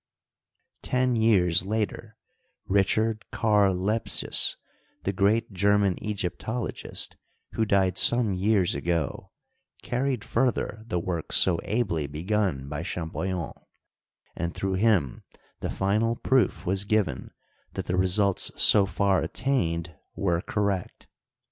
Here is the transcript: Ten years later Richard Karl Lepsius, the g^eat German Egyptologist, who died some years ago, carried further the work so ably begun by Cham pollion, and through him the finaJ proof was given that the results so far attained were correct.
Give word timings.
Ten 0.81 1.15
years 1.15 1.63
later 1.63 2.17
Richard 2.67 3.23
Karl 3.31 3.75
Lepsius, 3.75 4.55
the 5.03 5.13
g^eat 5.13 5.51
German 5.51 5.99
Egyptologist, 6.03 7.17
who 7.51 7.65
died 7.65 7.99
some 7.99 8.33
years 8.33 8.73
ago, 8.73 9.29
carried 9.83 10.23
further 10.23 10.81
the 10.87 10.97
work 10.97 11.31
so 11.31 11.59
ably 11.65 12.07
begun 12.07 12.67
by 12.67 12.81
Cham 12.81 13.11
pollion, 13.11 13.53
and 14.35 14.55
through 14.55 14.73
him 14.73 15.21
the 15.59 15.69
finaJ 15.69 16.23
proof 16.23 16.65
was 16.65 16.83
given 16.83 17.29
that 17.73 17.85
the 17.85 17.95
results 17.95 18.49
so 18.59 18.87
far 18.87 19.21
attained 19.21 19.93
were 20.15 20.41
correct. 20.41 21.05